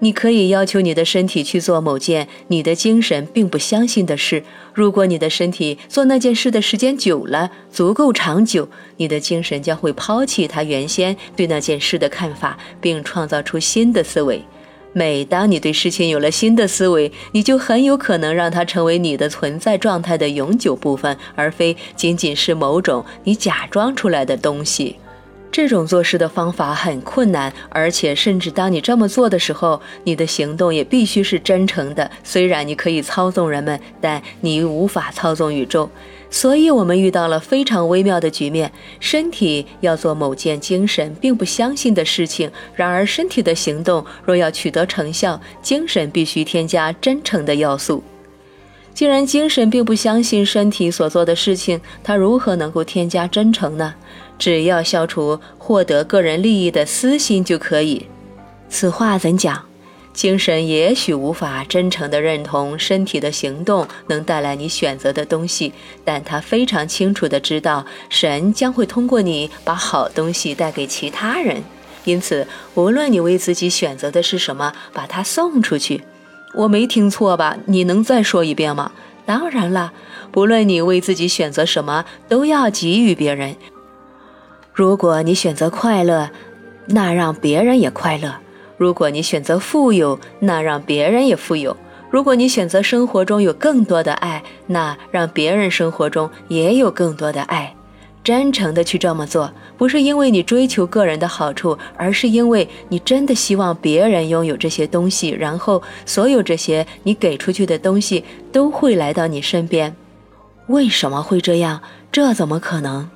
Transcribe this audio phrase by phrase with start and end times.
[0.00, 4.42] 你可以要求你的身体去做某件你的精神并不相信的事。
[4.72, 14.42] 如果你的身体做那件事的时间久了，足够长久，你的精神将会抛弃他原先对那件事的看法，并创造出新的思维。
[14.94, 24.96] 每当你对事情有了新的思维，你就很有可能让它成为你的存在状态的永久部分，而非仅仅是某种你假装出来的东西。
[25.50, 32.10] 这种做事的方法很困难，而且甚至当你这么做的时候，你的行动也必须是真诚的。
[32.22, 35.90] 虽然你可以操纵人们，但你无法操纵宇宙。
[36.30, 48.04] 所以，我们遇到了非常微妙的局面：身体要做某件精神并不相信的事情，然而身体的行动若要取得成效，精神必须添加真诚的要素。
[48.98, 53.94] 既然精神并不相信身体所做的事情，它如何能够添加真诚呢？
[54.40, 58.06] 只要消除获得个人利益的私心就可以。
[58.68, 59.64] 此话怎讲？
[60.12, 65.72] 精神也许无法真诚地认同身体的行动能带来你选择的东西，
[66.04, 71.62] 但他非常清楚地知道，神将会通过你把好东西带给其他人。
[72.02, 76.02] 因此，无论你为自己选择的是什么，把它送出去。
[76.54, 77.56] 我没听错吧？
[77.66, 78.92] 你能再说一遍吗？
[79.26, 79.92] 当然了，
[80.32, 83.54] 不论你为自己选择什么，都要给予别人。
[84.72, 86.30] 如果你选择快乐，
[86.86, 88.34] 那让别人也快乐。
[88.78, 91.76] 如果你选择富有，那让别人也富有；
[92.10, 97.74] 如果你选择生活中有更多的爱，那让别人生活中也有更多的爱。
[98.24, 109.96] 真诚的去这么做，不是因为你追求个人的好处，而是因为你真的希望别人拥有这些东西，然后所有这些你给出去的东西都会来到你身边。
[110.66, 111.80] 为什么会这样？
[112.12, 113.08] 这怎么可能？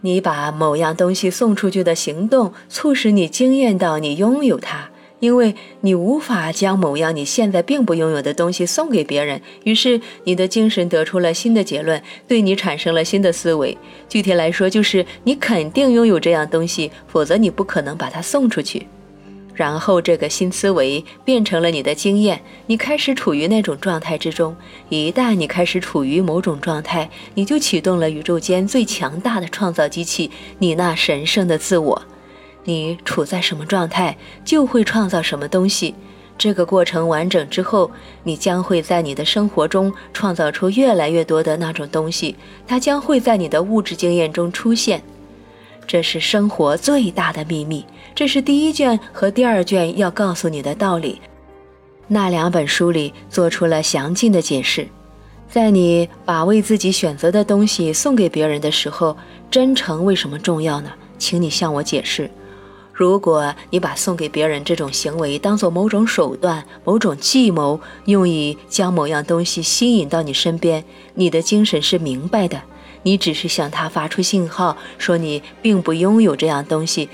[0.00, 4.90] 你把某样东西送出去的行动，促使你惊艳到你拥有它，
[5.22, 9.40] 因为你无法将某样你现在并不拥有的东西送给别人。
[9.62, 13.78] 于是，你的精神得出了新的结论，对你产生了新的思维。
[14.08, 18.88] 具体来说，就是你肯定拥有这样东西，否则你不可能把它送出去。
[19.54, 24.56] 然后，这个新思维变成了你的经验，你开始处于那种状态之中。
[24.88, 32.02] 一旦你开始处于某种状态，你就启动了宇宙间最强大的创造机器——你那神圣的自我。
[32.64, 35.94] 你处在什么状态，就会创造什么东西。
[36.38, 37.90] 这个过程完整之后，
[38.24, 42.34] 你将会在你的生活中创造出越来越多的那种东西，
[42.66, 45.02] 它将会在你的物质经验中出现。
[45.86, 47.84] 这是生活最大的秘密，
[48.14, 51.20] 这是第一卷和第二卷要告诉你的道理。
[52.08, 54.88] 那两本书里做出了详尽的解释。
[55.48, 59.16] 在你把为自己选择的东西送给别人的时候，
[59.50, 60.90] 真诚为什么重要呢？
[61.18, 62.30] 请你向我解释。
[62.92, 72.62] 如果你把送给别人这种行为当做某种手段、某种计谋，用以将某样东西吸引到你身边，你的精神是明白的。
[73.04, 77.08] 你只是向他发出信号，说你并不拥有这样东西。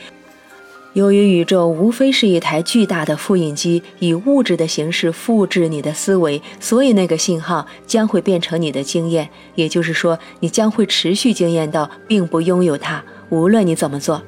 [0.94, 9.28] 由于宇宙无非是一台巨大的复印机，以物质的形式复制你的思维，所以那个信号将会变成你的经验。
[9.54, 14.20] 也就是说，你将会持续经验到并不拥有它，无论你怎么做。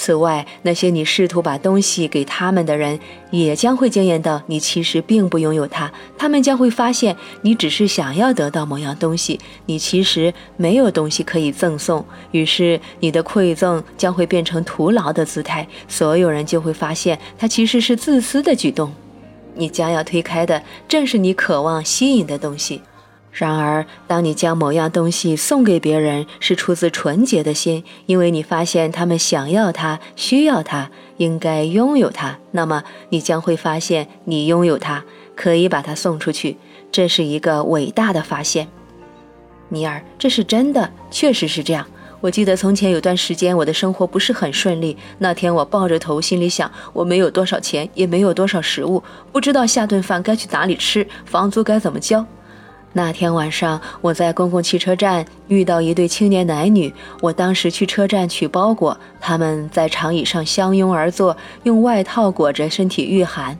[0.00, 2.98] 此外，那些你试图把东西给他们的人，
[3.30, 5.92] 也将会惊艳到你其实并不拥有它。
[6.16, 12.02] 他们将会发现你只是想要得到某样东西，你其实没有东西可以赠送。
[12.30, 15.68] 于是，你的馈赠将会变成徒劳的姿态。
[15.86, 18.90] 所有人就会发现，它其实是自私的举动。
[19.54, 22.80] 你将要推开的，正是你渴望吸引的东西。
[23.32, 35.04] 然而，当你将某样东西送给别人，是出自纯洁的心，因为你发现他们想要它、需要它、应该拥有它，那么你将会发现你拥有它，
[35.36, 36.56] 可以把它送出去。
[36.90, 38.66] 这是一个伟大的发现，
[39.68, 41.86] 尼尔，这是真的，确实是这样。
[42.20, 44.96] 我记得从前有段时间，我的生活不是很顺利。
[45.18, 52.26] 那天我抱着头，心里想：我没有多少钱，也没有多少食物，不知道下顿饭该去哪里吃，房租该怎么交。
[52.92, 56.92] 那天晚上，我在公共汽车站遇到一对青年男女。
[57.20, 63.56] 我当时去车站取包裹，他们在长椅上相拥而坐，用外套裹着身体御寒。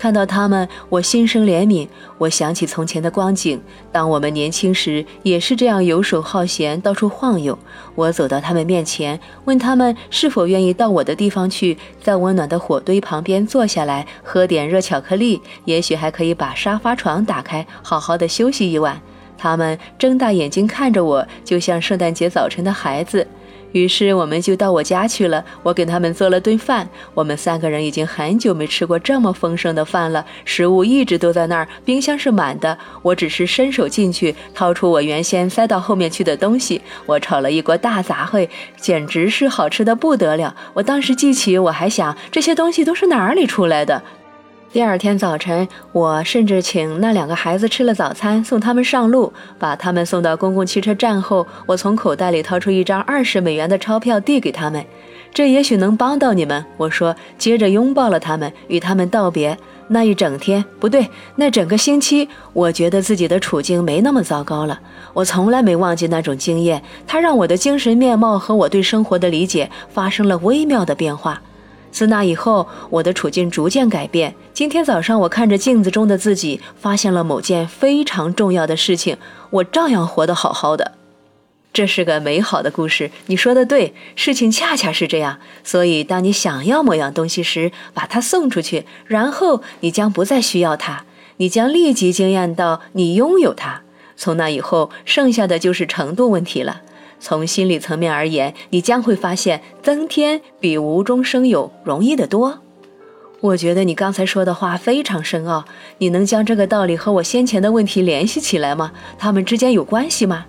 [0.00, 1.86] 看到他们，我心生怜悯。
[2.16, 3.60] 我想起从前的光景，
[3.92, 7.58] 当我们年轻时也是这样游手好闲，到处晃悠。
[7.94, 18.98] 我走到他们面前，问他们是否愿意到我的地方去，在温暖的火堆旁边坐下来，喝点热巧克力，也许还可以把沙发床打开，好好的休息一晚。
[19.36, 23.26] 他们睁大眼睛看着我，就像圣诞节早晨的孩子。
[23.72, 25.44] 于是我们就到我家去了。
[25.62, 26.88] 我给他们做了顿饭。
[27.14, 32.76] 我们三个人已经很久没吃过这么丰盛的饭了，食物一直都在那儿，冰箱是满的。
[33.02, 36.80] 我只是伸手进去，掏出我原先塞到后面去的东西。
[37.06, 40.54] 我炒了一锅大杂烩，简直是好吃的不得了。
[40.74, 44.02] 我当时记起，我还想这些东西都是哪里出来的。
[44.72, 54.84] 第二天早晨，我甚至请那两个孩子吃了早餐，送他们上路，把他们送到公共汽车站后，我从口袋里掏出一张二十美元的钞票递给他们。
[55.34, 57.16] 这也许能帮到你们，我说。
[57.36, 59.58] 接着拥抱了他们，与他们道别。
[59.88, 64.78] 那一整天，不对，那整个星期，我觉得自己的处境没那么糟糕了。
[65.12, 71.42] 我从来没忘记那种经验，它让我的精神面貌和我对生活的理解发生了微妙的变化。
[71.90, 74.34] 自那以后，我的处境逐渐改变。
[74.54, 79.16] 今天早上，我看着镜子中的自己，发现了某件非常重要的事情：
[79.50, 80.92] 我照样活得好好的。
[81.72, 83.10] 这是个美好的故事。
[83.26, 85.38] 你说的对，事情恰恰是这样。
[85.62, 91.04] 所以，当你想要某样东西时，把它送出去，然后你将不再需要它，
[91.36, 93.82] 你将立即惊艳到你拥有它。
[94.16, 96.82] 从那以后，剩下的就是程度问题了。
[97.20, 102.60] 从心理层面而言，你将会发现增添比无中生有容易得多。
[103.40, 105.64] 我觉得你刚才说的话非常深奥，
[105.98, 108.92] 你能将这个道理和我先前的问题联系起来吗？
[109.18, 110.46] 它们之间有关系吗？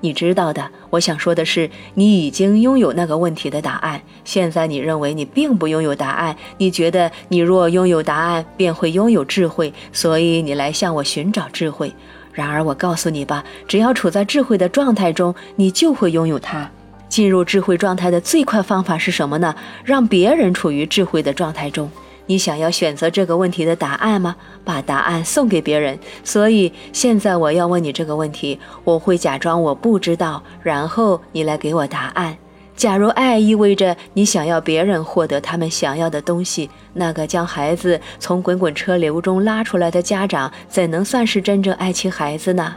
[0.00, 0.70] 你知道的。
[0.90, 4.00] 我想说的是，你已经拥有那个问题的答案。
[4.24, 11.92] 现在你认为你并不拥有答案，你觉得你若拥有答案，便会拥有智慧，所以你来向我寻找智慧。
[12.36, 16.70] 然而，我告诉你吧，只要处在智慧的状态中，你就会拥有它。
[17.08, 19.54] 进入智慧状态的最快方法是什么呢？
[19.82, 21.90] 让别人处于智慧的状态中。
[22.26, 24.36] 你想要选择这个问题的答案吗？
[24.66, 25.98] 把答案送给别人。
[26.22, 32.36] 所以，现在我要问你这个问题，我会假装我不知道，然后你来给我答案。
[32.76, 42.76] 假如爱意味着你想要别人获得他们想要的东西，那个将孩子从滚滚车流中拉出来的家长，怎能算是真正爱其孩子呢？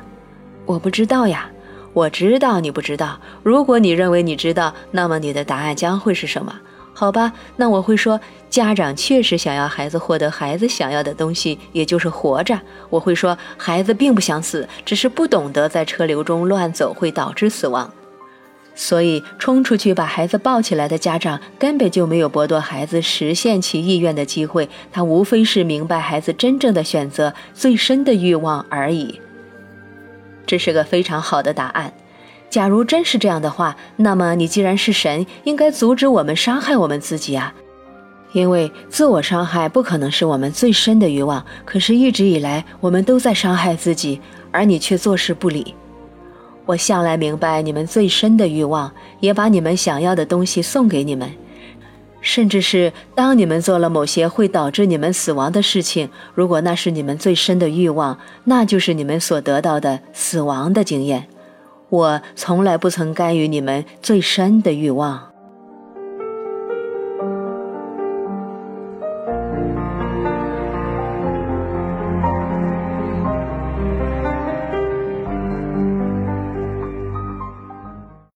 [0.66, 1.50] 我不知道呀，
[1.92, 3.20] 我知道你不知道。
[3.44, 6.56] 如果你认为你知道，那么你的答案将会是什么？
[6.94, 8.20] 好吧，那我会说，
[8.50, 12.58] 家长确实想要孩子获得孩子想要的东西，也就是活着。
[12.90, 17.92] 我会说，孩子并不想死，只是不懂得在车流中乱走会导致死亡。
[18.82, 29.20] 所以，冲出去把孩子抱起来的家长根本就没有剥夺孩子实现其意愿的机会，他无非是明白孩子真正的选择、最深的欲望而已。
[30.46, 31.92] 这是个非常好的答案。
[32.50, 37.54] 假如真是这样的话，那么你既然是神，应该阻止我们伤害我们自己啊！
[38.32, 41.46] 因为自我伤害不可能是我们最深的欲望。
[41.66, 44.22] 可是，一直以来我们都在伤害自己，
[44.52, 45.76] 而你却坐视不理。
[46.70, 51.28] 我向来明白你们最深的欲望，也把你们想要的东西送给你们，
[52.22, 61.28] 甚至是当你们做了某些会导致你们死亡的事情，如果那是你们最深的欲望，那就是你们所得到的死亡的经验。
[61.90, 65.29] 我从来不曾干预你们最深的欲望。